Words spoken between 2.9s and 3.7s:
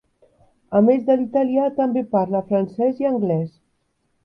i anglès.